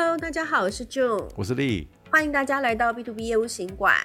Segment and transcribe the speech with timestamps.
[0.00, 3.96] Hello，大家好，我是 June，我是丽，欢迎大家来到 B to B 业务行馆。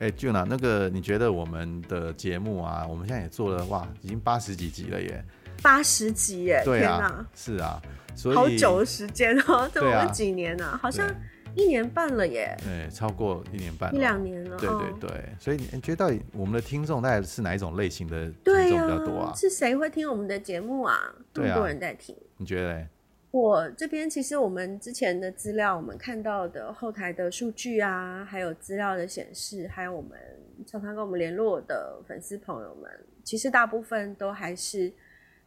[0.00, 5.24] 哎，June 啊，那个你觉得我们的节目啊，我们现在也做了哇，已经八十几集了耶，
[5.62, 7.80] 八十集耶，对啊，天哪，是啊，
[8.16, 10.80] 所以好久的时间哦，这我们几年呢、啊？
[10.82, 11.08] 好像
[11.54, 19.30] 一年半了耶，对，超过一年半，一两年了，对对对，哦、所以你觉得到底我们的听众大概是哪一种类型的听众比较多啊？
[19.32, 20.98] 啊是谁会听我们的节目啊？
[21.32, 22.88] 这么多人在听，你觉得嘞？
[23.30, 30.18] 我这边其实我们之前的资料，我们看到的后台的数据啊，还有资料的显示，还有我们
[30.66, 32.90] 常常跟我们联络的粉丝朋友们，
[33.22, 34.90] 其实大部分都还是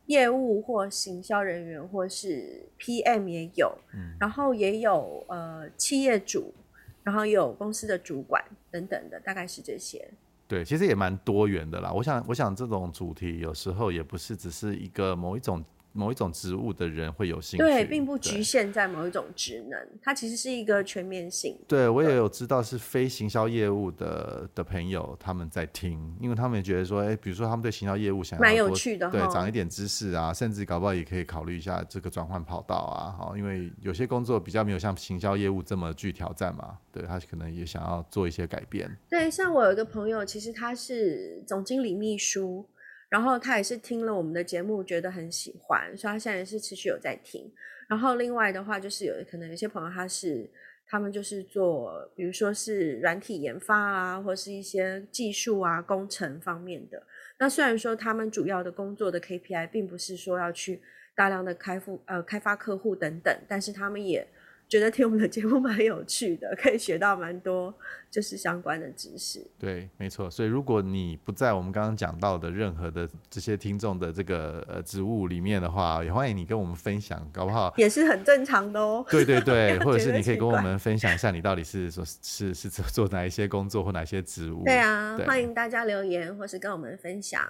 [0.06, 6.54] 业务或行销人员，或是 PM 也有，嗯，然后也有呃企业主，
[7.02, 10.08] 然后也有公司的主管等等的，大概是这些。
[10.48, 11.92] 对，其实也蛮多元的啦。
[11.92, 15.66] 我想，我想这种主题有时候也不是只是一个某一种。
[15.94, 21.58] 某一种职务的人会有兴趣，对，并不局限在某一种职能，它其实是一个全面性。
[21.68, 38.90] 对，我也有知道是非行销业务的的朋友他们在听，因为他们也觉得说，哎、欸，比如说他们对行销业务想要蛮有趣的，对，长一点知识啊，甚至搞不好也可以考虑一下这个转换跑道啊，哈，因为有些工作比较没有像行销业务这么具挑战嘛，对，他可能也想要做一些改变。
[39.10, 42.66] 对，像我有一个朋友，其实他是总经理秘书。
[43.12, 47.52] 然后他也是听了我们的节目，觉得很喜欢，所以他现在也是持续有在听。
[47.90, 50.50] 然后另外的话，就是有可能有些朋友他是
[50.88, 57.06] 他们就是做，比如说是软体研发啊，或是一些技术啊、工程方面的。
[57.38, 60.82] 那虽然说他们主要的工作的 KPI 并不是说要去
[61.14, 64.26] 大量的开复呃开发客户等等，但是他们也。
[64.72, 67.78] 觉得听我们的节目蛮有趣的， 可以学到蛮多
[68.10, 69.46] 就是相关的知识。
[69.60, 70.32] 对，没错。
[70.32, 79.06] 所以如果你不在我们刚刚讲到的任何的这些听众的这个呃职务里面的话，也欢迎你跟我们分享，搞不好也是很正常的 哦。
[79.12, 84.64] 对对对，或者是你可以跟我们分享一下你到底是说是是做做哪一些工作或哪些职务。
[84.64, 87.46] 对啊对，欢迎大家留言或是跟我们分享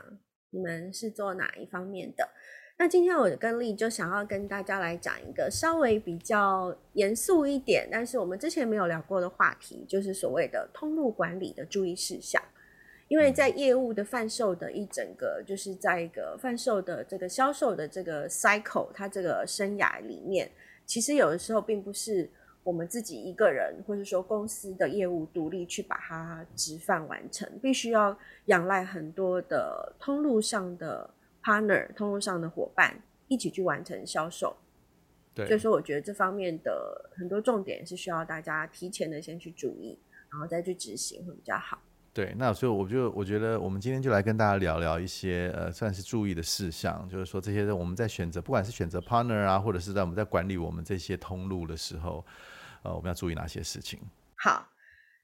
[0.50, 2.28] 你们是做哪一方面的。
[2.82, 12.42] 那今天我跟丽就想要跟大家来讲一个稍微比较严肃一点，但是我们之前没有聊过的话题，就是所谓的通路管理的注意事项。
[13.08, 20.50] 因为在业务的贩售的一整个，就是在一个贩售的这个销售的这个 cycle，它这个生涯里面，
[20.88, 22.28] 其实有的时候并不是
[22.64, 31.08] 我们自己一个人，或者说公司的业务独立去把它直贩完成，必须要仰赖很多的通路上的。
[31.44, 34.56] Partner 通路上的伙伴一起去完成销售，
[35.34, 39.98] 对，所以说我觉得这方面的很多重点是需要大家提前的先去注意，
[40.30, 41.80] 然后再去执行会比较好。
[42.14, 52.26] 对，那所以我就我觉得我们今天就来跟大家聊聊一些呃算是注意的事项，就是说这些我们在选择不管是选择 partner 啊，或者是在我们在管理我们这些通路的时候，
[52.84, 53.98] 呃，我们要注意哪些事情？
[54.36, 54.70] 好，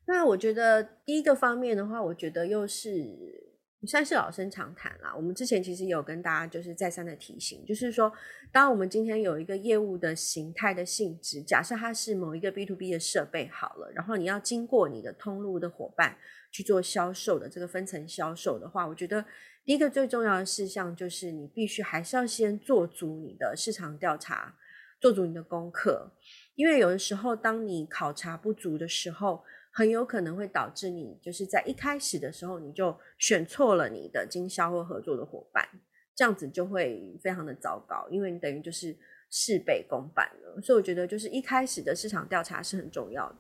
[0.06, 3.46] 那我觉得第一个方面的话，我觉得又是。
[3.85, 5.13] 算是老生常谈啦。
[5.15, 8.11] 我们之前其实有跟大家就是再三的提醒，就是说，
[8.51, 16.17] 当我们今天有一个业务的形态的性质，假设它是某一个 B to B 的设备好了，然后你要经过你的通路的伙伴
[16.51, 19.23] 去做销售的这个分层销售的话，我觉得
[19.63, 24.55] 第一个最重要的事项就是你必须还是要先做足你的市场调查，
[24.99, 26.11] 做足你的功课，
[26.55, 29.44] 因为有的时候当你考察不足的时候。
[29.77, 35.63] 很有可能会导致你就是在一开始的时候你就选错了你的经销或合作的伙伴，
[36.15, 38.97] 这样子就会非常的糟糕，因为你等于就是
[39.29, 40.59] 事倍功半了。
[40.63, 43.35] 所以我觉得就是一开始的市场调查是很重要的。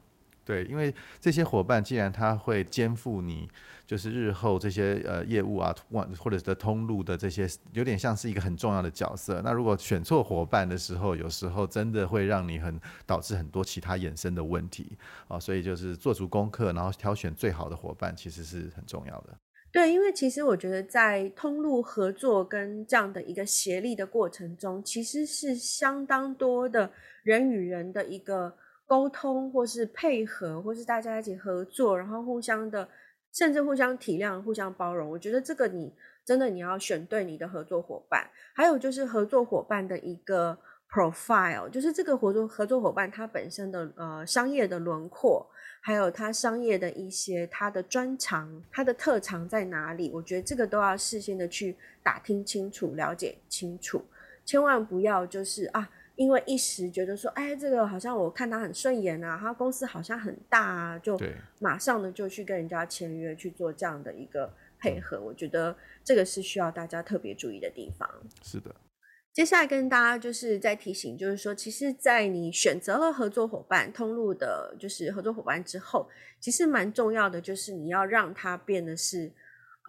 [0.47, 3.49] 对，因为这些伙伴既然他会肩负你，
[3.85, 5.75] 就是日后这些呃业务啊，
[6.17, 9.41] 或者是通路的这些，有点像是一个很重要的角色。
[9.43, 14.97] 那如果选错伙伴的时候，有时候真的会让你很导致很多其他衍生的问题
[15.27, 15.37] 啊。
[15.37, 19.37] 所以就是做足功课，然后挑选最好的伙伴，其实是很重要的。
[19.69, 26.89] 对，因为其实我觉得在通路合作跟这样的一个协力的过程中，其实是相当多的
[27.23, 28.55] 人与人的一个。
[28.87, 32.87] 沟通，或是配合，或是大家一起合作，然后互相的，
[33.33, 35.09] 甚至互相体谅、互相包容。
[35.09, 35.93] 我觉得这个你
[36.23, 38.25] 真的你要选对你的合作伙伴，
[38.55, 40.57] 还有就是合作伙伴的一个
[40.89, 45.45] profile，就是这个合作合作伙伴他本身的呃商业的轮廓，
[45.81, 50.09] 还有他商业的一些他的专长、他的特长在哪里？
[50.13, 54.05] 我觉得这个都要事先的去打听清楚、了解清楚，
[54.45, 55.89] 千万不要就是啊。
[56.17, 61.17] 因为一时觉得说，哎，这个好像我看他很顺眼啊，他公司好像很大啊，就
[61.59, 65.21] 马上的就去跟人家签约去做这样的一个配合。
[65.21, 65.73] 我觉得
[66.03, 68.09] 这个是需要大家特别注意的地方。
[68.43, 68.75] 是的。
[69.31, 76.09] 接下来跟大家就是再提醒，就是说，其实，在你选择了合作伙伴通路的，就是合作伙伴之后，
[76.39, 79.31] 其实蛮重要的，就是你要让他变得是，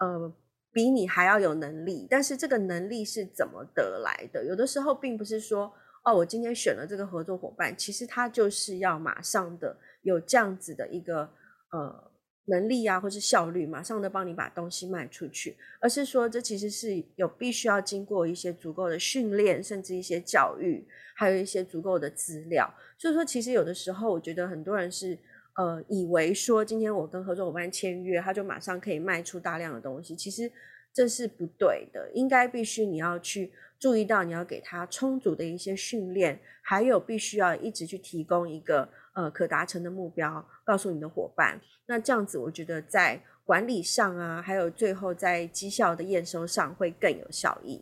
[0.01, 0.31] 呃，
[0.71, 2.05] 比你还要有能力。
[2.07, 4.45] 但是这个能力是怎么得来的？
[4.45, 5.73] 有的时候并不是说，
[6.03, 11.29] 哦，我今天选了这个合作伙伴，其实他就是要马上的有这样子的一个，
[11.71, 12.09] 呃。
[12.51, 20.83] 能力啊，或是效率，马上的帮你把东西卖出去，而是说这其实是有必须要经过一些足够的训练，甚至一些教育，
[21.15, 22.67] 还有一些足够的资料。
[22.97, 25.15] 所以说，其实有的时候，我觉得很多人是
[25.57, 30.51] 呃以为说，今天我跟合作伙伴签约，他就马上可以卖出大量的东西，其实
[30.91, 32.09] 这是不对的。
[32.15, 38.89] 应该必须你要去注意到，你要给他充足的一些训练，还有必须要一直去提供一个。
[39.13, 47.81] 呃，可达成的目标，告诉你的伙伴，那这样子，我觉得在管理上啊，还有最后在绩效的验收上会更有效益。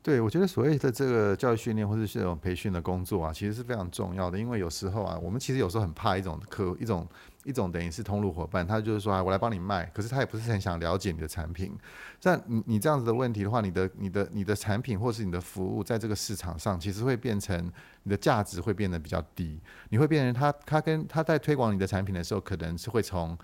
[0.00, 7.04] 对，我觉得所谓的这个教育训练或者是这种培训的工作啊，其实是非常重要的，因为有时候啊，我们其实有时候很怕一种客一种。
[7.48, 11.74] 一种等于是通路伙伴，他就是说啊，我来帮你卖，可是他也不是很想了解你的产品。
[12.20, 17.56] 像你你这样子的问题的话，你的你的你的产品或是你的服务，在这个市场上，其实会变成
[18.02, 19.58] 你的价值会变得比较低。
[19.88, 23.36] 你会变成他他跟他在推广你的产品的时候，可能是会从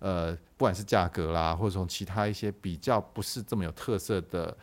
[0.00, 4.56] 呃不管是价格啦，或者从其他一些比较不是这么有特色的。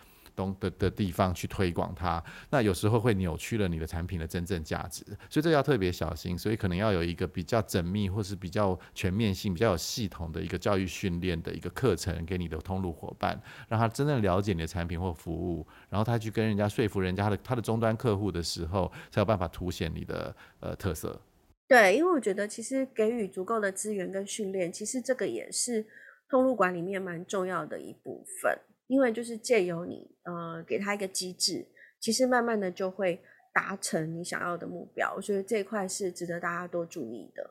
[0.59, 21.19] 的的地方去推广它，那有时候会扭曲了你的产品的真正价值，所以这要特别小心，所以可能要有一个比较缜密或是比较全面性、比较有系统的一个教育训练的一个课程给你的通路伙伴，让他真正了解你的产品或服务，然后他去跟人家说服人家的他的终端客户的时候，才有办法凸显你的呃特色。
[21.68, 25.85] 对，因为我觉得其实给予足够的资源跟训练，其实这个也是
[26.27, 28.59] 通路管里面蛮重要的一部分。
[28.89, 31.63] 因为就是借由你，呃，给他一个机制，
[32.00, 33.21] 其实慢慢的就会
[33.53, 35.13] 达成你想要的目标。
[35.15, 37.47] 我觉得这一块是值得大家多注意的。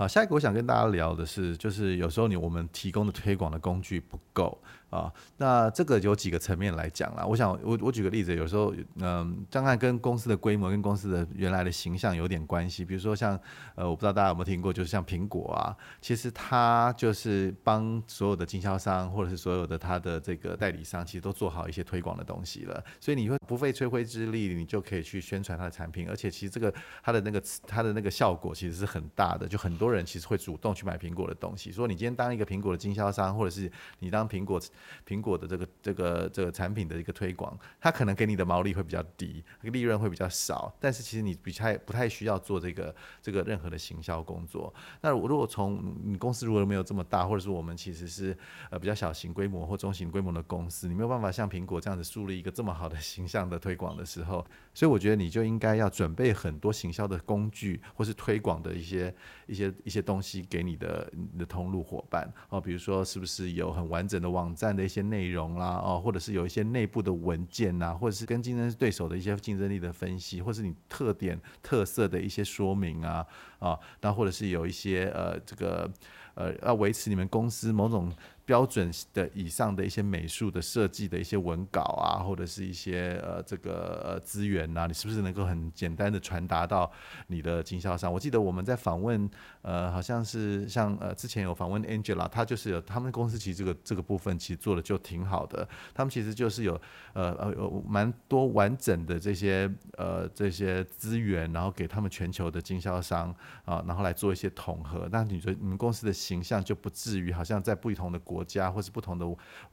[0.00, 4.58] 好，下一个我想跟大家聊的是，就是有时候你我们提供的推广的工具不够。
[4.88, 7.24] 啊，那这个有几个层面来讲啦。
[7.24, 12.84] 我想我我举个例子，有时候嗯，当然跟公司的规模跟公司的原来的形象有点关系。
[12.84, 13.38] 比如说像
[13.76, 22.82] 呃，我不知道大家有没有听过，就是像苹果啊，其实它就是帮所有的经销商或者是所有的它的这个代理商，其实都做好一些推广的东西了。
[22.98, 31.72] 所以你会不费吹灰之力，你就可以去宣传它的产品，而且其实这个它的那个它的那个效果其实是很大的，就很多人其实会主动去买苹果的东西。
[31.72, 34.60] 说你今天当一个苹果的经销商，或者是你当苹果。
[35.06, 44.72] 苹果的这个这个这个产品的一个推广，它可能给你的毛利会比较低，利润会比较少，但是其实你不太不太需要做这个这个任何的行销工作。
[45.00, 48.36] 那如果从你公司如果没有这么大，或者是我们其实是
[48.70, 59.14] 呃比较小型规模或中型规模的公司，你没有办法像苹果这样子树立一个这么好的形象的推广的时候，所以我觉得你就应该要准备很多行销的工具，或是推广的一些
[59.46, 62.32] 一些一些东西给你的你的通路伙伴。
[62.48, 73.26] 哦，比如说是不是有很完整的网站的一些内容啦，哦，或者是有一些内部的文件呐，或者是跟竞争对手的一些竞争力的分析，或是你特点特色的一些说明啊，
[73.58, 75.90] 啊，那或者是有一些呃这个
[76.34, 78.12] 呃要维持你们公司某种。
[78.46, 86.90] 标准的以上的一些美术的设计的一些文稿啊，或者是一些呃这个呃资源呐，你是不是能够很简单的传达到
[87.28, 88.12] 你的经销商？
[88.12, 89.30] 我记得我们在访问
[89.62, 96.74] 呃，好像是像呃之前有访问 Angela，他就是有他们公司其实这个这个部分其实做的就挺好的，他们其实就是有
[97.12, 103.32] 呃呃蛮多完整的这些呃这些资源，然后给他们全球的经销商
[103.64, 105.08] 啊，然后来做一些统合。
[105.12, 108.44] 那你觉得你们公司的形象就不至于好像在不同的国。
[108.50, 109.24] 家或是不同的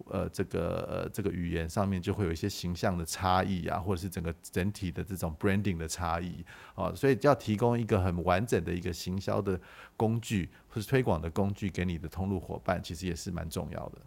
[0.06, 9.60] 呃这个呃这个语言上面就会有一些形象的差异啊，或者是整个整体的这种 branding 的差异啊，所以要提供一个很完整的一个行销的
[9.96, 13.98] 工具或是推广的工具给你的通路伙伴，其实也是蛮重要的。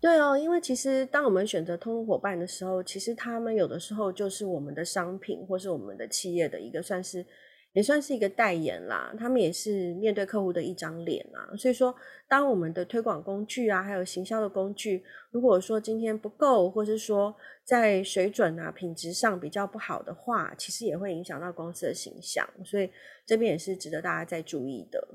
[0.00, 7.26] 对哦，因为其实当我们选择通路伙伴的时候，其实他们有的时候就是我们的商品或是我们的企业的一个算是。
[7.74, 11.54] 也算是一个代言啦，他们也是面对客户的一张脸啊。
[11.56, 11.92] 所以说，
[12.28, 15.02] 当我们的推广工具啊，还有行销的工具，
[15.32, 22.48] 如果说今天不够，或是说在水准啊、品质上比较不好的话，其实也会影响到公司的形象。
[22.64, 22.88] 所以
[23.26, 25.06] 这边也是值得大家再注意的。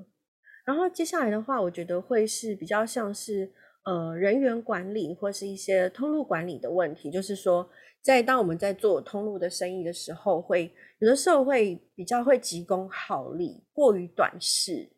[0.66, 3.50] 然后接下来的话，我觉得会是比较像是
[3.86, 7.70] 呃人员管理或是一些通路管理的问题，就是说。
[8.02, 14.90] 在当我们在做通路的生意的时候，会有的时候会比较会急功好利，过于短视，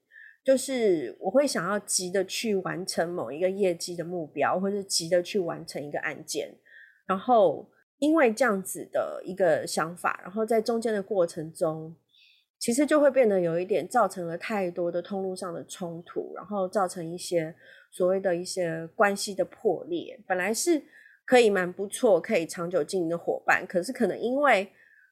[0.43, 6.55] 就是我会想要急的去完成某一个业绩的目标，或者急的去完成一个案件，
[7.05, 11.95] 然后因为这样子的一个想法，然后在中间的过程中，
[12.57, 17.53] 其实就会变得有一点造成了太多的通路上的冲突，然后造成一些
[17.91, 20.19] 所谓的一些关系的破裂。
[20.27, 20.81] 本来是
[21.25, 24.67] 可以蛮不错、可以长久经营的伙伴，可是可能因为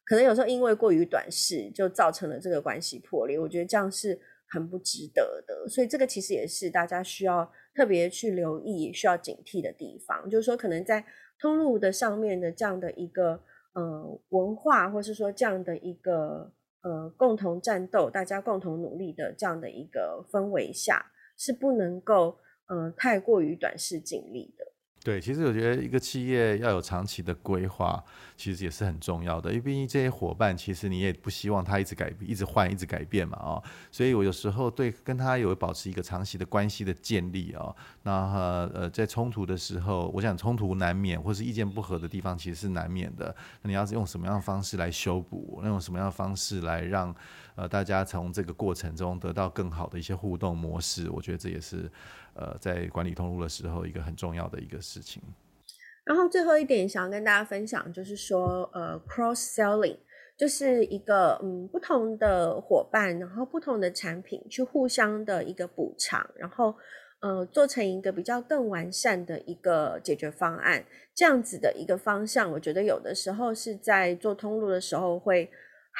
[0.09, 3.37] 可能有时候因为过于短视，就造成了这个关系破裂。
[3.37, 10.27] 我觉得这样是很不值得的，所以这个其实也是大家需要特别去留意、需要警惕的地方。
[10.27, 11.05] 就是说，可能在
[11.39, 13.39] 通路的上面的这样的一个
[13.73, 16.51] 呃文化，或是说这样的一个。
[16.81, 22.37] 呃，共同战斗，大家共同努力的这样的一个氛围下，是不能够
[22.69, 24.65] 呃太过于短视近利的。
[25.01, 28.03] 对，其实我觉得一个企业要有长期的规划，
[28.36, 29.50] 其实也是很重要的。
[29.50, 33.63] 因为毕竟这些伙伴，其实你也不希望他一直改、一直换、一直改变嘛，哦。
[33.89, 37.74] 所以我有时候对跟他有保持一个长期的关系的建立哦。
[38.03, 38.12] 那
[38.74, 43.34] 呃，在冲突的时候，我想冲突难免，或是意见不合的地方，其实是难免的。
[43.62, 45.62] 那你要是用什么样的方式来修补？
[45.63, 47.15] 那用什么样的方式来让
[47.56, 51.10] 呃大家从这个过程中得到更好的一些互动模式？
[51.10, 51.89] 我觉得这也是。
[52.33, 55.21] 呃，在管理通路的时候，一个很重要的一个事情。
[56.05, 59.98] 然后最后一点想要跟大家分享，就是说，呃，cross selling
[60.38, 66.75] 就是一个嗯不同的伙伴，然后不同的产品去互相的一个补偿，然后
[67.21, 70.83] 呃做成一个比较更完善的一个解决方案，
[71.13, 75.50] 这样子的一个方向，我觉得有的时候是在做通路的时候会。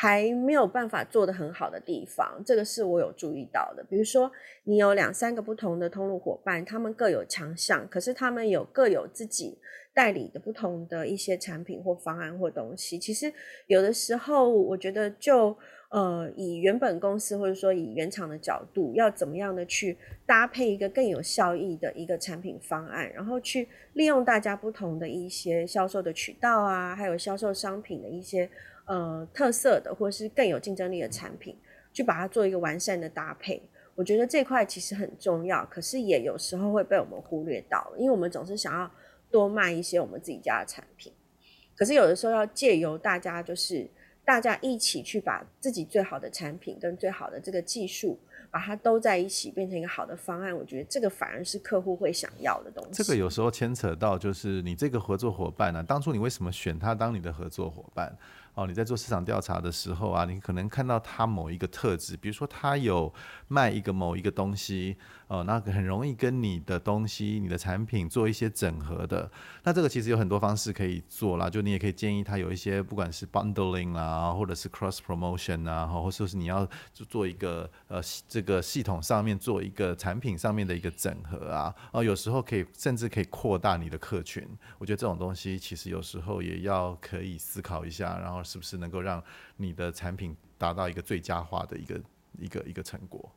[0.02, 3.84] 还没有办法做得很好的地方，这个是我有注意到的。
[3.90, 4.32] 比如说，
[4.64, 9.58] 你有两三个不同的通路伙伴，他们各有强项，可是他们有各有自己
[9.94, 12.98] 代理的不同的一些产品或方案或东西。
[12.98, 13.34] 其实
[13.68, 15.54] 有的时候，我觉得就
[15.90, 28.50] 呃，以原本公司或者说以原厂的角度，要怎么样的去搭配一个更有效益的一个产品方案，然后去利用大家不同的一些销售的渠道啊，还有销售商品的一些。
[28.90, 31.56] 呃，特色的或是更有竞争力的产品，
[31.94, 33.62] 去把它做一个完善的搭配。
[33.94, 38.90] 我觉得这块其实很重要，可是也有时候会被我们忽略到，因为我们总是想要
[39.30, 41.14] 多卖一些我们自己家的产品。
[41.76, 43.88] 可是有的时候要借由大家，就是
[44.26, 48.18] 大家一起去把自己最好的产品跟最好的这个技术，
[48.50, 50.58] 把它都在一起变成一个好的方案。
[50.58, 53.04] 我觉得这个反而是客户会想要的东西。
[53.04, 58.18] 这个有时候牵扯到就是你这个合作伙伴呢、当初你为什么选他当你的合作伙伴？
[58.60, 63.14] 哦，你在做市场调查的时候啊，你可能看到他某一个特质，比如说他有
[63.48, 64.98] 卖一个某一个东西，
[65.28, 69.32] 哦，那很容易跟你的东西、你的产品做一些整合的。
[69.64, 84.46] 那这个其实有很多方式可以做啦，就你也可以建议他有一些，不管是 bundling 啊，或者是 cross promotion 啊，或者是你要就做一个呃这个系统上面做一个产品上面的一个整合啊，哦，有时候可以甚至可以扩大你的客群。
[84.80, 88.44] 我觉得这种东西其实有时候也要可以思考一下，然后。
[88.50, 89.24] 是不是能够让
[89.58, 92.02] 你的产品达到一个最佳化的一个
[92.40, 93.32] 一个一个成果？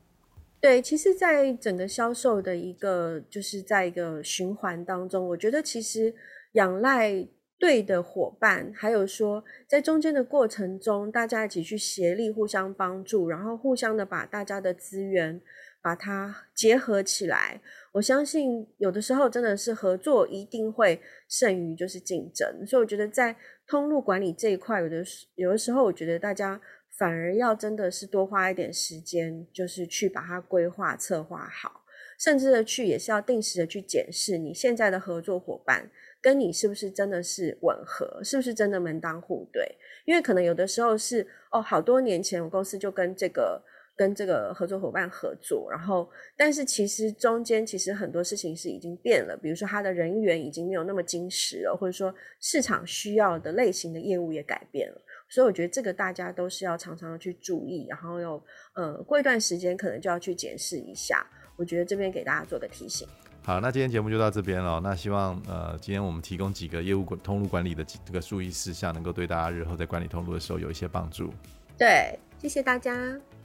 [0.58, 6.14] 对，其实，在整个销售的一个就是在一个循环当中，我觉得其实
[6.52, 7.28] 仰赖
[7.58, 15.42] 对的伙伴，还有说在中间的过程中，大家一起去协力，互相帮助，然后互相的把大家的资源
[15.82, 17.60] 把它结合起来。
[17.90, 23.36] 我相信有的时候真的是合作一定会胜于就是竞争，所以我觉得在。
[23.66, 31.82] 通路管理这一块，有的时有的时候，我觉得大家反而要真的是多花一点时间，就是去把它规划策划好，
[32.18, 35.90] 甚至的去也是要定时的去检视你现在的合作伙伴
[36.20, 39.76] 跟你是不是真的是吻合，是不是真的门当户对？
[40.04, 43.62] 因为可能有的时候是哦，好多年前我公司就跟这个。
[43.96, 58.42] 跟这个合作伙伴合作，然后，但是其实中间其实很多事情是已经变了，比如说他的人员已经没有那么精实了，或者说市场需要的类型的业务也改变了，所以我觉得这个大家都是要常常去注意，然后又
[58.74, 61.26] 呃过一段时间可能就要去检视一下。
[61.56, 63.06] 我觉得这边给大家做个提醒。
[63.42, 64.80] 好，那今天节目就到这边了。
[64.80, 71.30] 那希望呃今天我们提供几个业务管通路管理的这个注意事项，能够对大家日后在管理通路的时候有一些帮助。
[71.76, 72.92] 对，谢谢大家。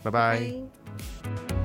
[0.04, 1.57] 拜拜。